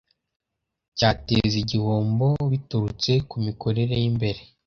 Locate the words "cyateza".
0.97-1.55